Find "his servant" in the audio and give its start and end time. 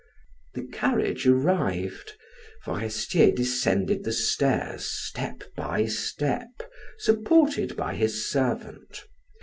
7.93-9.05